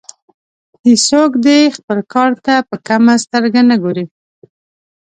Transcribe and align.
هیڅوک 0.85 1.31
دې 1.45 1.59
خپل 1.77 1.99
کار 2.13 2.31
ته 2.45 2.53
په 2.69 2.75
کمه 2.87 3.13
سترګه 3.23 3.61
نه 3.69 3.75
ګوري. 3.83 4.05